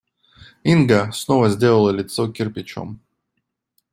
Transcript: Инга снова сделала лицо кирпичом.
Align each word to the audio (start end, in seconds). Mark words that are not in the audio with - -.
Инга 0.63 1.11
снова 1.11 1.49
сделала 1.51 1.91
лицо 1.91 2.27
кирпичом. 2.27 3.01